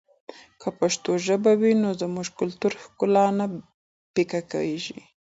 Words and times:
که 0.61 0.67
پښتو 0.79 1.11
ژبه 1.25 1.51
وي 1.61 1.73
نو 1.83 1.89
زموږ 2.01 2.27
کلتوري 2.39 2.77
ښکلا 2.85 3.25
نه 3.37 3.45
پیکه 4.13 4.41
کېږي. 4.51 4.99